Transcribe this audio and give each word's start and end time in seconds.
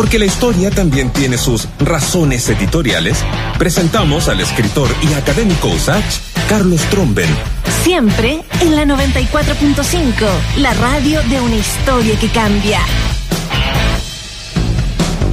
Porque 0.00 0.18
la 0.18 0.24
historia 0.24 0.70
también 0.70 1.10
tiene 1.10 1.36
sus 1.36 1.68
razones 1.78 2.48
editoriales, 2.48 3.18
presentamos 3.58 4.28
al 4.28 4.40
escritor 4.40 4.88
y 5.02 5.12
académico 5.12 5.68
Usach, 5.68 6.02
Carlos 6.48 6.80
Tromben. 6.88 7.28
Siempre 7.84 8.40
en 8.62 8.76
la 8.76 8.84
94.5, 8.86 10.26
la 10.56 10.72
radio 10.72 11.20
de 11.24 11.38
una 11.42 11.54
historia 11.54 12.18
que 12.18 12.28
cambia. 12.28 12.80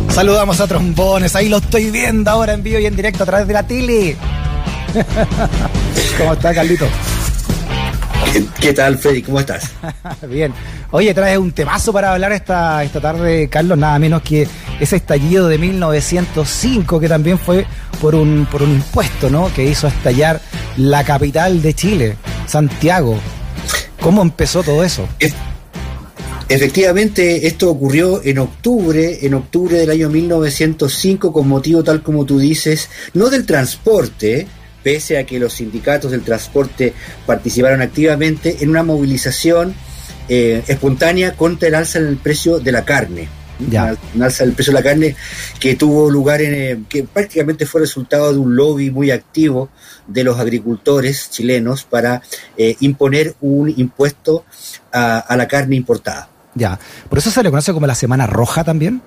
Saludamos 0.09 0.59
a 0.59 0.67
Trombones, 0.67 1.33
ahí 1.37 1.47
lo 1.47 1.59
estoy 1.59 1.89
viendo 1.89 2.29
ahora 2.29 2.51
en 2.51 2.61
vivo 2.61 2.79
y 2.79 2.87
en 2.87 2.95
directo 2.97 3.23
a 3.23 3.25
través 3.25 3.47
de 3.47 3.53
la 3.53 3.63
tele. 3.63 4.17
¿Cómo 6.17 6.33
está, 6.33 6.53
Carlito? 6.53 6.89
¿Qué, 8.59 8.73
tal, 8.73 8.97
Freddy? 8.97 9.21
¿Cómo 9.21 9.39
estás? 9.39 9.71
Bien. 10.29 10.53
Oye, 10.91 11.13
traes 11.13 11.37
un 11.37 11.51
temazo 11.51 11.93
para 11.93 12.13
hablar 12.13 12.31
esta, 12.31 12.83
esta 12.83 12.99
tarde, 12.99 13.47
Carlos, 13.49 13.77
nada 13.77 13.97
menos 13.99 14.21
que 14.21 14.47
ese 14.79 14.97
estallido 14.97 15.47
de 15.47 15.57
1905, 15.57 16.99
que 16.99 17.07
también 17.07 17.39
fue 17.39 17.65
por 18.01 18.15
un, 18.15 18.47
por 18.51 18.63
un 18.63 18.71
impuesto, 18.71 19.29
¿no? 19.29 19.51
Que 19.53 19.65
hizo 19.65 19.87
estallar 19.87 20.41
la 20.77 21.03
capital 21.03 21.61
de 21.61 21.73
Chile, 21.73 22.17
Santiago. 22.45 23.17
¿Cómo 23.99 24.21
empezó 24.21 24.63
todo 24.63 24.83
eso? 24.83 25.07
Efectivamente, 26.49 27.45
esto 27.45 27.69
ocurrió 27.69 28.21
en 28.23 28.39
octubre, 28.39 29.25
en 29.25 29.33
octubre 29.33 29.77
del 29.77 29.89
año 29.89 30.09
1905, 30.09 31.33
con 31.33 31.47
motivo, 31.47 31.83
tal 31.83 32.01
como 32.01 32.25
tú 32.25 32.39
dices, 32.39 32.89
no 33.13 33.29
del 33.29 33.45
transporte, 33.45 34.47
pese 34.87 35.17
a 35.17 35.25
que 35.25 35.37
los 35.37 35.51
sindicatos 35.51 36.11
del 36.11 36.21
transporte 36.21 36.93
participaron 37.25 37.81
activamente 37.81 38.59
en 38.61 38.69
una 38.69 38.83
movilización 38.83 39.75
eh, 40.29 40.63
espontánea 40.65 41.35
contra 41.35 41.67
el 41.67 41.75
alza 41.75 41.99
en 41.99 42.07
el 42.07 42.15
precio 42.15 42.59
de 42.59 42.71
la 42.71 42.85
carne. 42.85 43.27
Ya. 43.69 43.97
Un 44.15 44.23
alza 44.23 44.45
del 44.45 44.53
precio 44.53 44.71
de 44.71 44.79
la 44.79 44.83
carne 44.83 45.17
que 45.59 45.75
tuvo 45.75 46.09
lugar 46.09 46.41
en, 46.41 46.53
eh, 46.53 46.83
que 46.87 47.03
prácticamente 47.03 47.65
fue 47.65 47.81
resultado 47.81 48.31
de 48.31 48.39
un 48.39 48.55
lobby 48.55 48.89
muy 48.89 49.11
activo 49.11 49.67
de 50.07 50.23
los 50.23 50.39
agricultores 50.39 51.31
chilenos 51.31 51.83
para 51.83 52.21
eh, 52.55 52.77
imponer 52.79 53.35
un 53.41 53.67
impuesto 53.75 54.45
a 54.93 55.35
la 55.35 55.49
carne 55.49 55.75
importada. 55.75 56.29
Ya. 56.55 56.79
¿Por 57.09 57.17
eso 57.19 57.29
se 57.29 57.43
le 57.43 57.49
conoce 57.49 57.73
como 57.73 57.87
la 57.87 57.93
Semana 57.93 58.25
Roja 58.25 58.63
también? 58.63 59.01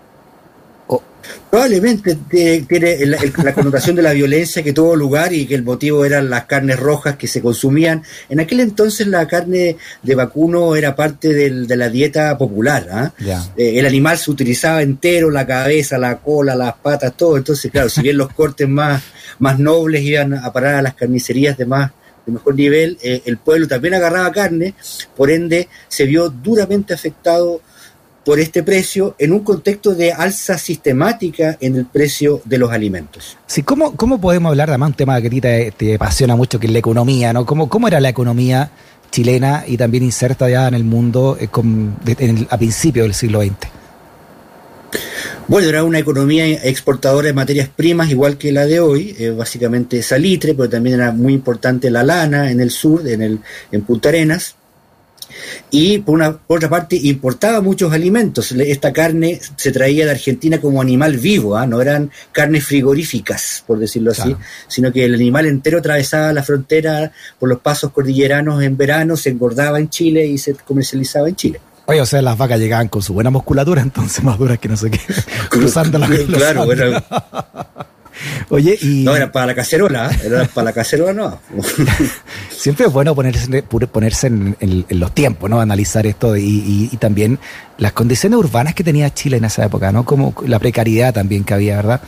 Probablemente 1.50 2.16
tiene 2.28 3.06
la, 3.06 3.52
connotación 3.52 3.96
de 3.96 4.02
la 4.02 4.12
violencia 4.12 4.62
que 4.62 4.72
tuvo 4.72 4.94
lugar 4.94 5.32
y 5.32 5.46
que 5.46 5.56
el 5.56 5.64
motivo 5.64 6.04
eran 6.04 6.30
las 6.30 6.44
carnes 6.44 6.78
rojas 6.78 7.16
que 7.16 7.26
se 7.26 7.40
consumían. 7.40 8.04
En 8.28 8.38
aquel 8.38 8.60
entonces 8.60 9.08
la 9.08 9.26
carne 9.26 9.76
de 10.02 10.14
vacuno 10.14 10.76
era 10.76 10.94
parte 10.94 11.34
de 11.34 11.76
la 11.76 11.88
dieta 11.88 12.38
popular. 12.38 12.86
¿ah? 12.92 13.12
Eh, 13.56 13.78
el 13.78 13.86
animal 13.86 14.16
se 14.16 14.30
utilizaba 14.30 14.82
entero, 14.82 15.28
la 15.30 15.46
cabeza, 15.46 15.98
la 15.98 16.18
cola, 16.18 16.54
las 16.54 16.74
patas, 16.74 17.16
todo. 17.16 17.36
Entonces, 17.36 17.70
claro, 17.70 17.88
si 17.88 18.00
bien 18.00 18.16
los 18.16 18.32
cortes 18.32 18.68
más, 18.68 19.02
más 19.40 19.58
nobles 19.58 20.02
iban 20.02 20.34
a 20.34 20.52
parar 20.52 20.76
a 20.76 20.82
las 20.82 20.94
carnicerías 20.94 21.58
de 21.58 21.66
más 21.66 21.90
de 22.26 22.32
mejor 22.32 22.54
nivel, 22.54 22.96
eh, 23.02 23.22
el 23.24 23.38
pueblo 23.38 23.66
también 23.66 23.94
agarraba 23.94 24.30
carne, 24.30 24.74
por 25.16 25.30
ende 25.30 25.68
se 25.88 26.04
vio 26.04 26.28
duramente 26.28 26.94
afectado 26.94 27.60
por 28.24 28.38
este 28.38 28.62
precio 28.62 29.14
en 29.18 29.32
un 29.32 29.40
contexto 29.40 29.94
de 29.94 30.12
alza 30.12 30.58
sistemática 30.58 31.56
en 31.60 31.76
el 31.76 31.86
precio 31.86 32.42
de 32.44 32.58
los 32.58 32.70
alimentos. 32.70 33.36
Sí, 33.46 33.62
¿cómo, 33.62 33.96
cómo 33.96 34.20
podemos 34.20 34.50
hablar, 34.50 34.70
además 34.70 34.90
un 34.90 34.94
tema 34.94 35.20
que 35.20 35.26
a 35.28 35.30
ti 35.30 35.40
te, 35.40 35.94
apasiona 35.94 36.36
mucho, 36.36 36.60
que 36.60 36.66
es 36.66 36.72
la 36.72 36.78
economía, 36.78 37.32
¿no? 37.32 37.46
¿Cómo, 37.46 37.68
cómo 37.68 37.88
era 37.88 38.00
la 38.00 38.10
economía 38.10 38.70
chilena 39.10 39.64
y 39.66 39.76
también 39.76 40.04
inserta 40.04 40.48
ya 40.48 40.68
en 40.68 40.74
el 40.74 40.84
mundo 40.84 41.36
eh, 41.40 41.48
a 42.48 42.58
principios 42.58 43.04
del 43.04 43.14
siglo 43.14 43.42
XX? 43.42 43.80
Bueno, 45.48 45.68
era 45.68 45.82
una 45.82 45.98
economía 45.98 46.46
exportadora 46.46 47.26
de 47.26 47.32
materias 47.32 47.68
primas 47.68 48.10
igual 48.10 48.38
que 48.38 48.52
la 48.52 48.66
de 48.66 48.78
hoy, 48.78 49.16
eh, 49.18 49.30
básicamente 49.30 50.02
salitre, 50.02 50.54
pero 50.54 50.68
también 50.68 51.00
era 51.00 51.12
muy 51.12 51.32
importante 51.32 51.90
la 51.90 52.04
lana 52.04 52.50
en 52.50 52.60
el 52.60 52.70
sur, 52.70 53.06
en, 53.08 53.22
el, 53.22 53.40
en 53.72 53.82
Punta 53.82 54.10
Arenas. 54.10 54.54
Y 55.70 55.98
por, 55.98 56.14
una, 56.14 56.38
otra 56.46 56.68
parte, 56.68 56.96
importaba 56.96 57.60
muchos 57.60 57.92
alimentos. 57.92 58.52
Esta 58.52 58.92
carne 58.92 59.40
se 59.56 59.72
traía 59.72 60.04
de 60.04 60.12
Argentina 60.12 60.60
como 60.60 60.80
animal 60.80 61.16
vivo, 61.16 61.56
¿ah? 61.56 61.66
no 61.66 61.80
eran 61.80 62.10
carnes 62.32 62.64
frigoríficas, 62.64 63.64
por 63.66 63.78
decirlo 63.78 64.12
así, 64.12 64.34
sino 64.68 64.92
que 64.92 65.04
el 65.04 65.14
animal 65.14 65.46
entero 65.46 65.78
atravesaba 65.78 66.32
la 66.32 66.42
frontera 66.42 67.12
por 67.38 67.48
los 67.48 67.60
pasos 67.60 67.92
cordilleranos 67.92 68.62
en 68.62 68.76
verano, 68.76 69.16
se 69.16 69.30
engordaba 69.30 69.78
en 69.78 69.88
Chile 69.90 70.26
y 70.26 70.38
se 70.38 70.54
comercializaba 70.54 71.28
en 71.28 71.36
Chile. 71.36 71.60
Oye, 71.86 72.00
o 72.00 72.06
sea, 72.06 72.22
las 72.22 72.38
vacas 72.38 72.60
llegaban 72.60 72.86
con 72.86 73.02
su 73.02 73.12
buena 73.14 73.30
musculatura, 73.30 73.82
entonces 73.82 74.22
más 74.22 74.38
duras 74.38 74.58
que 74.58 74.68
no 74.68 74.76
sé 74.76 74.90
qué, 74.90 75.00
cruzando 75.48 75.98
la 75.98 76.06
Claro, 76.32 76.66
bueno. 76.66 77.02
Oye, 78.48 78.78
y. 78.80 79.04
No, 79.04 79.14
era 79.16 79.30
para 79.30 79.46
la 79.46 79.54
cacerola, 79.54 80.10
¿eh? 80.10 80.18
era 80.24 80.44
para 80.46 80.66
la 80.66 80.72
cacerola, 80.72 81.12
no. 81.12 81.40
Siempre 82.50 82.86
es 82.86 82.92
bueno 82.92 83.14
ponerse, 83.14 83.62
ponerse 83.62 84.26
en, 84.26 84.84
los 84.90 85.14
tiempos, 85.14 85.48
¿no? 85.48 85.60
Analizar 85.60 86.06
esto 86.06 86.36
y, 86.36 86.88
y, 86.92 86.96
también 86.96 87.38
las 87.78 87.92
condiciones 87.92 88.38
urbanas 88.38 88.74
que 88.74 88.84
tenía 88.84 89.12
Chile 89.12 89.38
en 89.38 89.44
esa 89.44 89.64
época, 89.64 89.92
¿no? 89.92 90.04
Como 90.04 90.34
la 90.46 90.58
precariedad 90.58 91.14
también 91.14 91.44
que 91.44 91.54
había, 91.54 91.76
¿verdad? 91.76 92.00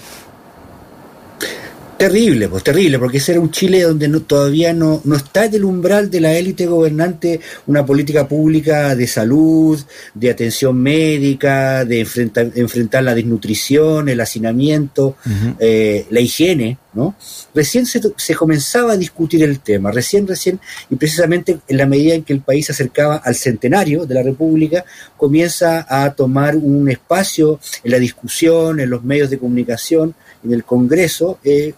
Terrible, 2.03 2.49
pues 2.49 2.65
terrible, 2.65 2.99
porque 2.99 3.19
ese 3.19 3.31
era 3.31 3.41
un 3.41 3.53
Chile 3.53 3.83
donde 3.83 4.09
no, 4.09 4.23
todavía 4.23 4.73
no, 4.73 5.01
no 5.05 5.15
está 5.15 5.45
en 5.45 5.55
el 5.55 5.65
umbral 5.65 6.11
de 6.11 6.21
la 6.21 6.33
élite 6.33 6.67
gobernante 6.67 7.39
una 7.69 7.87
política 7.87 8.27
pública 8.27 8.97
de 8.97 9.07
salud, 9.07 9.81
de 10.13 10.29
atención 10.29 10.77
médica, 10.77 11.85
de 11.85 12.01
enfrentar, 12.01 12.51
enfrentar 12.57 13.05
la 13.05 13.15
desnutrición, 13.15 14.09
el 14.09 14.21
hacinamiento, 14.21 15.15
eh, 15.61 16.05
la 16.11 16.19
higiene, 16.19 16.77
¿no? 16.93 17.15
Recién 17.55 17.87
se, 17.87 18.01
se, 18.17 18.35
comenzaba 18.35 18.95
a 18.95 18.97
discutir 18.97 19.45
el 19.45 19.61
tema, 19.61 19.93
recién, 19.93 20.27
recién, 20.27 20.59
y 20.91 20.97
precisamente 20.97 21.61
en 21.69 21.77
la 21.77 21.87
medida 21.87 22.15
en 22.15 22.25
que 22.25 22.33
el 22.33 22.41
país 22.41 22.67
se 22.67 22.73
acercaba 22.73 23.19
al 23.19 23.37
centenario 23.37 24.07
de 24.07 24.15
la 24.17 24.25
República, 24.25 24.85
comienza 25.17 25.87
a 25.89 26.13
tomar 26.15 26.57
un 26.57 26.91
espacio 26.91 27.61
en 27.85 27.93
la 27.93 28.01
discusión, 28.01 28.81
en 28.81 28.91
los 28.91 29.05
medios 29.05 29.31
de 29.31 29.39
comunicación, 29.39 30.17
en 30.45 30.53
el 30.53 30.65
Congreso 30.65 31.39
eh, 31.45 31.75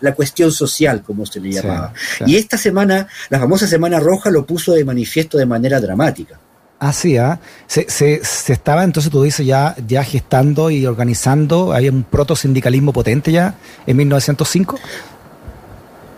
la 0.00 0.14
cuestión 0.14 0.50
social, 0.52 1.02
como 1.02 1.26
se 1.26 1.40
le 1.40 1.52
llamaba. 1.52 1.92
Y 2.26 2.36
esta 2.36 2.56
semana, 2.56 3.06
la 3.28 3.38
famosa 3.38 3.66
Semana 3.66 4.00
Roja, 4.00 4.30
lo 4.30 4.44
puso 4.44 4.72
de 4.72 4.84
manifiesto 4.84 5.38
de 5.38 5.46
manera 5.46 5.80
dramática. 5.80 6.38
Ah, 6.82 6.94
sí, 6.94 7.18
¿ah? 7.18 7.38
Se, 7.66 7.90
se, 7.90 8.24
se, 8.24 8.54
estaba 8.54 8.84
entonces, 8.84 9.12
tú 9.12 9.22
dices, 9.22 9.44
ya, 9.44 9.76
ya 9.86 10.02
gestando 10.02 10.70
y 10.70 10.86
organizando, 10.86 11.74
había 11.74 11.90
un 11.90 12.04
proto-sindicalismo 12.04 12.94
potente 12.94 13.30
ya 13.32 13.54
en 13.86 13.98
1905. 13.98 14.78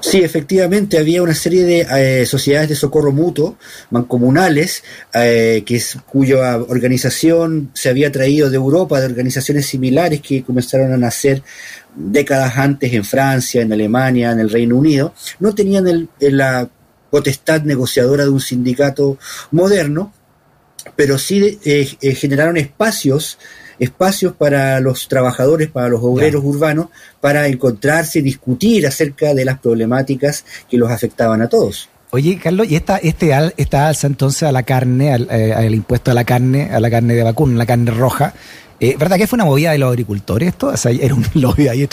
Sí, 0.03 0.19
efectivamente, 0.19 0.99
había 0.99 1.23
una 1.23 1.35
serie 1.35 1.65
de 1.65 2.23
eh, 2.23 2.27
sociedades 2.27 2.69
de 2.69 2.75
socorro 2.75 3.13
mutuo, 3.13 3.57
mancomunales, 3.91 4.83
eh, 5.15 5.63
que 5.65 5.77
es, 5.77 5.97
cuya 6.07 6.57
organización 6.57 7.71
se 7.73 7.89
había 7.89 8.11
traído 8.11 8.51
de 8.51 8.57
Europa, 8.57 8.99
de 8.99 9.07
organizaciones 9.07 9.67
similares 9.67 10.21
que 10.21 10.43
comenzaron 10.43 10.93
a 10.93 10.97
nacer 10.97 11.45
décadas 11.95 12.59
antes 12.59 12.93
en 12.93 13.05
Francia, 13.05 13.63
en 13.63 13.73
Alemania, 13.73 14.33
en 14.33 14.41
el 14.41 14.51
Reino 14.51 14.77
Unido, 14.77 15.15
no 15.39 15.55
tenían 15.55 16.09
la 16.19 16.69
potestad 17.09 17.63
negociadora 17.63 18.25
de 18.25 18.31
un 18.31 18.41
sindicato 18.41 19.19
moderno, 19.53 20.13
pero 20.97 21.17
sí 21.17 21.61
eh, 21.65 21.87
generaron 22.17 22.57
espacios 22.57 23.39
espacios 23.79 24.35
para 24.35 24.81
los 24.81 25.09
trabajadores, 25.09 25.71
para 25.71 25.89
los 25.89 26.01
obreros 26.03 26.43
urbanos, 26.45 26.87
para 27.21 27.47
encontrarse 27.47 28.21
y 28.21 28.23
discutir 28.23 28.87
acerca 28.87 29.35
de 29.35 29.45
las 29.45 29.59
problemáticas 29.59 30.45
que 30.69 30.77
los 30.77 30.91
afectaban 30.91 31.43
a 31.43 31.49
todos. 31.49 31.89
Oye, 32.11 32.39
Carlos, 32.39 32.71
¿y 32.71 32.77
esta, 32.77 32.99
este 32.99 33.33
esta 33.57 33.89
alza 33.89 34.07
entonces 34.07 34.43
a 34.43 34.53
la 34.53 34.65
carne, 34.65 35.15
al, 35.15 35.29
eh, 35.31 35.69
impuesto 35.71 36.11
a 36.11 36.15
la 36.15 36.25
carne, 36.25 36.71
a 36.71 36.79
la 36.79 36.91
carne 36.91 37.15
de 37.15 37.23
vacuno, 37.23 37.57
la 37.57 37.65
carne 37.65 37.91
roja, 37.91 38.35
eh, 38.79 38.97
¿verdad 38.99 39.17
que 39.17 39.27
fue 39.27 39.37
una 39.37 39.45
movida 39.45 39.73
de 39.73 39.79
los 39.79 39.89
agricultores 39.89 40.49
esto? 40.49 40.67
O 40.67 40.77
sea, 40.77 40.91
¿era 40.91 41.15
un 41.15 41.25
lobby 41.35 41.69
ahí 41.69 41.89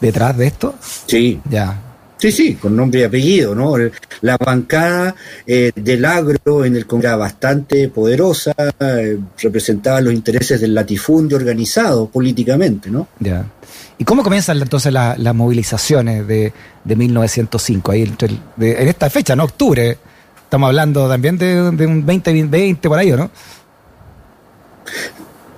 detrás 0.00 0.36
de 0.36 0.46
esto? 0.46 0.74
Sí. 1.06 1.40
Ya. 1.48 1.85
Sí, 2.18 2.32
sí, 2.32 2.54
con 2.54 2.74
nombre 2.74 3.00
y 3.00 3.02
apellido, 3.04 3.54
¿no? 3.54 3.74
La 4.22 4.38
bancada 4.38 5.14
eh, 5.46 5.70
del 5.74 6.04
agro 6.04 6.64
en 6.64 6.74
el 6.76 6.86
Congreso 6.86 7.08
era 7.08 7.16
bastante 7.16 7.88
poderosa, 7.88 8.54
eh, 8.80 9.18
representaba 9.38 10.00
los 10.00 10.14
intereses 10.14 10.60
del 10.60 10.74
latifundio 10.74 11.36
organizado 11.36 12.08
políticamente, 12.08 12.90
¿no? 12.90 13.08
Ya. 13.20 13.44
¿Y 13.98 14.04
cómo 14.04 14.22
comienzan 14.22 14.60
entonces 14.60 14.92
las 14.92 15.34
movilizaciones 15.34 16.26
de, 16.26 16.52
de 16.84 16.96
1905, 16.96 17.92
ahí 17.92 18.02
en 18.02 18.88
esta 18.88 19.10
fecha, 19.10 19.36
¿no? 19.36 19.44
Octubre. 19.44 19.98
Estamos 20.44 20.68
hablando 20.68 21.08
también 21.08 21.36
de, 21.36 21.70
de 21.72 21.86
un 21.86 22.06
2020 22.06 22.88
por 22.88 22.98
ahí, 22.98 23.10
¿no? 23.10 23.30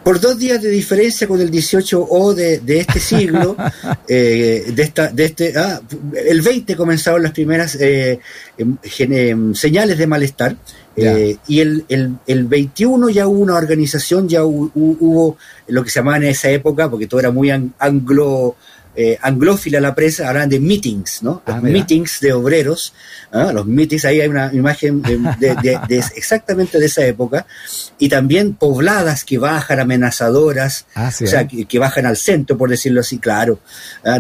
Por 0.09 0.21
dos 0.21 0.39
días 0.39 0.63
de 0.63 0.71
diferencia 0.71 1.29
con 1.29 1.39
el 1.39 1.51
18O 1.51 2.33
de, 2.33 2.61
de 2.61 2.79
este 2.79 2.99
siglo, 2.99 3.55
eh, 4.09 4.73
de 4.75 4.83
esta, 4.83 5.09
de 5.09 5.27
este, 5.27 5.53
ah, 5.55 5.83
el 6.15 6.41
20 6.41 6.77
comenzaron 6.77 7.23
las 7.23 7.33
primeras 7.33 7.75
eh, 7.75 8.19
em, 8.57 8.79
em, 8.83 9.55
señales 9.55 9.99
de 9.99 10.07
malestar. 10.07 10.57
Eh, 10.97 11.37
y 11.47 11.61
el, 11.61 11.85
el, 11.91 12.15
el, 12.27 12.45
21 12.45 13.11
ya 13.11 13.27
hubo 13.27 13.39
una 13.39 13.57
organización, 13.57 14.31
ya 14.31 14.45
hubo, 14.45 14.71
hubo, 14.75 15.37
lo 15.67 15.85
que 15.85 15.91
se 15.91 16.01
llamaba 16.01 16.17
en 16.17 16.25
esa 16.25 16.49
época, 16.49 16.89
porque 16.89 17.07
todo 17.07 17.21
era 17.21 17.31
muy 17.31 17.51
anglo 17.51 18.57
eh, 19.01 19.17
anglófila 19.23 19.81
la 19.81 19.95
prensa, 19.95 20.29
hablan 20.29 20.49
de 20.49 20.59
meetings, 20.59 21.23
¿no? 21.23 21.41
Los 21.47 21.57
ah, 21.59 21.61
meetings 21.61 22.19
de 22.19 22.33
obreros, 22.33 22.93
¿ah? 23.31 23.53
los 23.53 23.65
meetings, 23.65 24.05
ahí 24.05 24.21
hay 24.21 24.27
una 24.27 24.53
imagen 24.53 25.01
de, 25.03 25.79
exactamente 26.17 26.81
de 26.81 26.87
esa 26.87 27.07
época, 27.07 27.47
y 27.97 28.09
también 28.09 28.55
pobladas 28.55 29.25
que 29.25 29.39
bajan 29.39 29.79
amenazadoras, 29.79 30.87
ah, 30.97 31.11
o 31.11 31.27
sea, 31.29 31.47
que, 31.47 31.79
bajan 31.79 32.07
al 32.07 32.17
centro, 32.17 32.59
por 32.59 32.71
decirlo 32.71 33.03
así, 33.03 33.19
claro, 33.19 33.61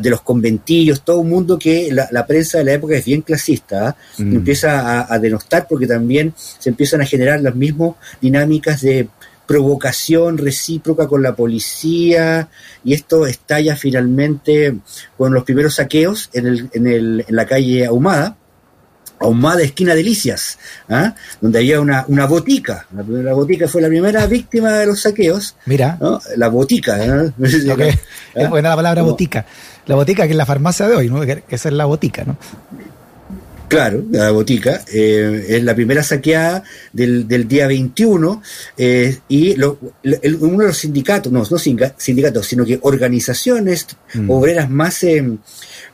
de 0.00 0.10
los 0.10 0.20
conventillos, 0.20 1.02
todo 1.02 1.18
un 1.18 1.30
mundo 1.30 1.58
que 1.58 1.88
la, 1.90 2.26
prensa 2.28 2.58
de 2.58 2.64
la 2.64 2.72
época 2.74 2.94
es 2.94 3.04
bien 3.04 3.22
clasista, 3.22 3.96
mm. 4.16 4.36
empieza 4.36 4.78
a, 4.78 5.12
a 5.12 5.18
denostar 5.18 5.66
porque 5.68 5.88
también 5.88 6.32
se 6.36 6.68
empiezan 6.68 7.00
a 7.00 7.04
generar 7.04 7.40
las 7.40 7.56
mismas 7.56 7.94
dinámicas 8.20 8.80
de 8.82 9.08
provocación 9.48 10.36
recíproca 10.36 11.08
con 11.08 11.22
la 11.22 11.34
policía 11.34 12.50
y 12.84 12.92
esto 12.92 13.26
estalla 13.26 13.76
finalmente 13.76 14.76
con 15.16 15.32
los 15.32 15.42
primeros 15.42 15.76
saqueos 15.76 16.28
en, 16.34 16.46
el, 16.46 16.70
en, 16.74 16.86
el, 16.86 17.24
en 17.26 17.34
la 17.34 17.46
calle 17.46 17.86
Ahumada, 17.86 18.36
Ahumada 19.18 19.62
esquina 19.62 19.94
Delicias, 19.94 20.58
¿ah? 20.90 21.14
donde 21.40 21.60
había 21.60 21.80
una, 21.80 22.04
una 22.08 22.26
botica. 22.26 22.86
La, 22.94 23.32
botica 23.32 23.66
fue 23.66 23.80
la 23.80 23.88
primera 23.88 24.26
víctima 24.26 24.70
de 24.74 24.86
los 24.86 25.00
saqueos. 25.00 25.56
Mira. 25.64 25.98
La 26.36 26.48
botica. 26.48 26.98
¿no? 27.06 27.32
Es 27.38 28.50
buena 28.50 28.68
la 28.68 28.76
palabra 28.76 29.02
botica. 29.02 29.46
La 29.86 29.94
botica 29.94 30.24
que 30.24 30.32
es 30.32 30.36
la 30.36 30.46
farmacia 30.46 30.86
de 30.86 30.94
hoy, 30.94 31.08
¿no? 31.08 31.22
que 31.22 31.42
esa 31.48 31.68
es 31.70 31.74
la 31.74 31.86
botica, 31.86 32.24
¿no? 32.24 32.36
Claro, 33.68 34.02
la 34.10 34.30
botica. 34.30 34.82
Eh, 34.92 35.44
es 35.48 35.62
la 35.62 35.74
primera 35.74 36.02
saqueada 36.02 36.62
del, 36.92 37.28
del 37.28 37.46
día 37.46 37.66
21 37.66 38.42
eh, 38.78 39.18
y 39.28 39.54
lo, 39.56 39.78
uno 40.40 40.58
de 40.58 40.66
los 40.68 40.78
sindicatos, 40.78 41.30
no, 41.30 41.42
no 41.48 41.58
sindicatos, 41.58 42.46
sino 42.46 42.64
que 42.64 42.78
organizaciones 42.82 43.86
mm. 44.14 44.30
obreras 44.30 44.70
más, 44.70 45.02
eh, 45.04 45.22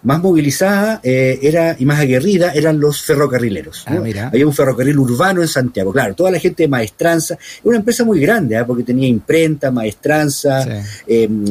más 0.05 0.23
movilizadas 0.23 1.01
era, 1.03 1.77
y 1.79 1.85
más 1.85 2.01
aguerridas 2.01 2.55
eran 2.55 2.79
los 2.79 3.03
ferrocarrileros. 3.03 3.85
Ah, 3.87 4.03
Había 4.27 4.47
un 4.47 4.53
ferrocarril 4.53 4.99
urbano 4.99 5.43
en 5.43 5.49
Santiago. 5.49 5.93
Claro, 5.93 6.15
toda 6.15 6.31
la 6.31 6.39
gente 6.39 6.65
de 6.65 6.69
maestranza. 6.69 7.39
Una 7.63 7.79
empresa 7.79 8.05
muy 8.05 8.21
grande, 8.21 8.63
porque 8.65 8.83
tenía 8.83 9.09
imprenta, 9.09 9.71
maestranza, 9.71 10.67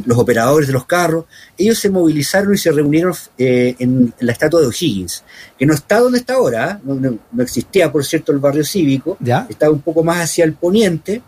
los 0.05 0.17
operadores 0.17 0.67
de 0.67 0.73
los 0.73 0.85
carros. 0.85 1.25
Ellos 1.57 1.77
se 1.79 1.89
movilizaron 1.89 2.53
y 2.53 2.57
se 2.57 2.71
reunieron 2.71 3.13
en 3.37 4.13
la 4.19 4.31
estatua 4.31 4.61
de 4.61 4.67
O'Higgins, 4.67 5.23
que 5.57 5.65
no 5.65 5.73
está 5.73 5.93
está 6.13 6.33
ahora, 6.35 6.79
no, 6.83 7.19
existía 7.41 7.91
por 7.91 8.05
cierto 8.05 8.31
el 8.31 8.39
barrio 8.39 8.63
cívico, 8.63 9.17
¿Ya? 9.19 9.47
estaba 9.49 9.71
un 9.71 9.81
poco 9.81 10.03
más 10.03 10.23
hacia 10.23 10.45
el 10.45 10.53
poniente, 10.53 11.21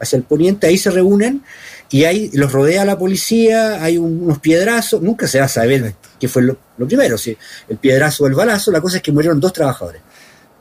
hacia 0.00 0.16
el 0.16 0.22
poniente, 0.24 0.66
ahí 0.66 0.78
se 0.78 0.90
reúnen 0.90 1.42
y 1.90 2.04
ahí 2.04 2.30
los 2.34 2.52
rodea 2.52 2.84
la 2.84 2.98
policía, 2.98 3.82
hay 3.82 3.98
unos 3.98 4.38
piedrazos, 4.38 5.02
nunca 5.02 5.26
se 5.28 5.38
va 5.38 5.46
a 5.46 5.48
saber 5.48 5.94
qué 6.22 6.28
fue 6.28 6.42
lo, 6.42 6.56
primero, 6.86 7.18
si 7.18 7.36
el 7.68 7.78
piedrazo 7.78 8.22
o 8.22 8.26
el 8.28 8.34
balazo, 8.34 8.70
la 8.70 8.80
cosa 8.80 8.98
es 8.98 9.02
que 9.02 9.10
murieron 9.10 9.40
dos 9.40 9.52
trabajadores. 9.52 10.00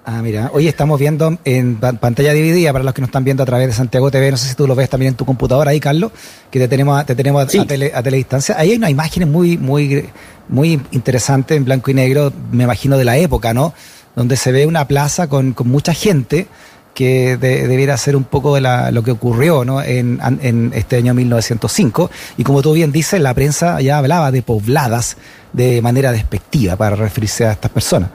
Ah, 0.04 0.24
mira, 0.24 0.50
hoy 0.56 0.68
estamos 0.68 1.00
viendo 1.00 1.38
en 1.46 1.76
pantalla 1.76 2.34
dividida 2.34 2.74
para 2.74 2.84
los 2.84 2.96
que 2.96 3.02
nos 3.02 3.10
están 3.10 3.24
viendo 3.24 3.44
a 3.44 3.46
través 3.46 3.68
de 3.68 3.74
Santiago 3.74 4.10
TV, 4.10 4.32
no 4.32 4.38
sé 4.38 4.50
si 4.50 4.56
tú 4.56 4.66
lo 4.66 4.74
ves 4.74 4.90
también 4.90 5.12
en 5.12 5.18
tu 5.18 5.24
computadora 5.24 5.70
ahí, 5.70 5.80
Carlos, 5.80 6.14
que 6.50 6.58
te 6.58 6.68
tenemos, 6.68 7.06
te 7.06 7.14
tenemos 7.14 7.44
a, 7.44 7.66
tele, 7.68 7.92
a 7.94 8.02
teledistancia. 8.02 8.56
Ahí 8.58 8.72
hay 8.72 8.78
una 8.78 8.90
imagen 8.90 9.32
muy, 9.32 9.60
muy, 9.60 10.10
muy 10.50 10.82
interesante 10.90 11.54
en 11.54 11.64
blanco 11.64 11.92
y 11.92 11.94
negro, 11.94 12.34
me 12.52 12.64
imagino 12.64 12.98
de 12.98 13.06
la 13.06 13.18
época, 13.18 13.54
¿no? 13.54 13.76
Donde 14.16 14.38
se 14.38 14.52
ve 14.52 14.66
una 14.66 14.88
plaza 14.88 15.30
con, 15.30 15.54
con 15.54 15.68
mucha 15.68 15.94
gente 15.94 16.48
que 16.94 17.38
debiera 17.38 17.98
ser 17.98 18.16
un 18.16 18.24
poco 18.24 18.56
de 18.56 18.62
la, 18.62 18.92
lo 18.92 19.04
que 19.04 19.12
ocurrió 19.12 19.64
¿no? 19.64 19.82
en, 19.82 20.20
en, 20.42 20.72
este 20.74 20.98
año 20.98 21.14
1905. 21.14 22.12
Y 22.38 22.44
como 22.44 22.62
tú 22.62 22.74
bien 22.74 22.92
dices, 22.92 23.22
la 23.22 23.34
prensa 23.34 23.82
ya 23.82 23.98
hablaba 23.98 24.32
de 24.32 24.42
pobladas 24.42 25.18
de 25.54 25.82
manera 25.82 26.12
despectiva 26.12 26.76
para 26.76 26.96
referirse 26.96 27.46
a 27.46 27.52
estas 27.52 27.72
personas. 27.72 28.10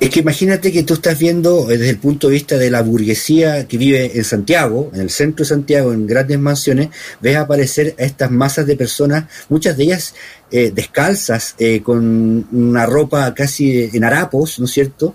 Es 0.00 0.08
que 0.08 0.20
imagínate 0.20 0.72
que 0.72 0.82
tú 0.82 0.94
estás 0.94 1.18
viendo 1.18 1.70
eh, 1.70 1.76
desde 1.76 1.90
el 1.90 1.98
punto 1.98 2.28
de 2.28 2.32
vista 2.32 2.56
de 2.56 2.70
la 2.70 2.80
burguesía 2.80 3.68
que 3.68 3.76
vive 3.76 4.16
en 4.16 4.24
Santiago, 4.24 4.90
en 4.94 5.02
el 5.02 5.10
centro 5.10 5.44
de 5.44 5.50
Santiago, 5.50 5.92
en 5.92 6.06
grandes 6.06 6.38
mansiones, 6.38 6.88
ves 7.20 7.36
aparecer 7.36 7.94
a 7.98 8.04
estas 8.04 8.30
masas 8.30 8.66
de 8.66 8.76
personas, 8.76 9.24
muchas 9.50 9.76
de 9.76 9.84
ellas 9.84 10.14
eh, 10.50 10.72
descalzas, 10.74 11.54
eh, 11.58 11.82
con 11.82 12.48
una 12.50 12.86
ropa 12.86 13.34
casi 13.34 13.90
en 13.92 14.02
harapos, 14.02 14.58
¿no 14.58 14.64
es 14.64 14.70
cierto?, 14.70 15.14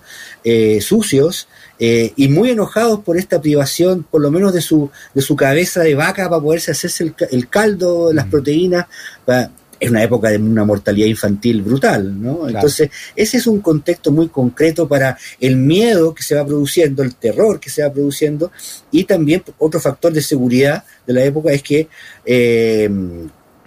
sucios, 0.80 1.48
y 1.80 2.27
muy 2.30 2.51
enojados 2.51 3.00
por 3.00 3.18
esta 3.18 3.42
privación, 3.42 4.06
por 4.10 4.22
lo 4.22 4.30
menos 4.30 4.54
de 4.54 4.62
su, 4.62 4.92
de 5.16 5.22
su 5.24 5.36
cabeza 5.36 5.81
de 5.81 5.95
vaca 5.95 6.30
para 6.30 6.42
poderse 6.42 6.72
hacerse 6.72 7.04
el, 7.04 7.16
el 7.31 7.50
caldo, 7.50 8.13
las 8.13 8.27
mm. 8.27 8.30
proteínas, 8.30 8.86
para 9.25 9.50
es 9.80 9.89
una 9.89 10.04
época 10.04 10.30
de 10.30 10.38
una 10.38 10.63
mortalidad 10.63 11.07
infantil 11.07 11.62
brutal, 11.62 12.22
¿no? 12.22 12.48
Entonces, 12.48 12.89
ese 13.16 13.38
es 13.38 13.48
un 13.48 13.60
contexto 13.60 14.12
muy 14.12 14.30
concreto 14.30 14.88
para 14.88 15.18
el 15.39 15.57
miedo 15.57 16.13
que 16.13 16.24
se 16.24 16.36
va 16.36 16.45
produciendo, 16.45 17.04
el 17.04 17.16
terror 17.16 17.60
que 17.60 17.69
se 17.69 17.83
va 17.83 17.92
produciendo, 17.92 18.51
y 18.92 19.04
también 19.04 19.44
otro 19.57 19.80
factor 19.80 20.13
de 20.13 20.22
seguridad 20.22 20.83
de 21.06 21.13
la 21.13 21.24
época 21.24 21.51
es 21.51 21.62
que 21.62 21.88
eh, 22.25 22.89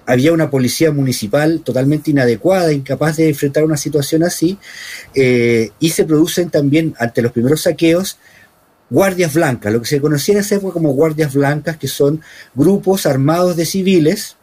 había 0.08 0.32
una 0.32 0.49
policía 0.49 0.90
municipal 0.90 1.60
totalmente 1.60 2.10
inadecuada, 2.10 2.72
incapaz 2.72 3.19
de 3.19 3.28
enfrentar 3.28 3.62
una 3.62 3.76
situación 3.76 4.22
así, 4.22 4.56
eh, 5.14 5.70
y 5.78 5.90
se 5.90 6.05
producen 6.05 6.49
también, 6.49 6.94
ante 6.99 7.20
los 7.20 7.32
primeros 7.32 7.60
saqueos, 7.60 8.19
guardias 8.88 9.34
blancas, 9.34 9.70
lo 9.70 9.82
que 9.82 9.88
se 9.88 10.00
conocía 10.00 10.32
en 10.32 10.40
esa 10.40 10.55
época 10.55 10.72
como 10.72 10.94
guardias 10.94 11.34
blancas, 11.34 11.76
que 11.76 11.88
son 11.88 12.22
grupos 12.55 13.05
armados 13.05 13.55
de 13.56 13.66
civiles, 13.66 14.38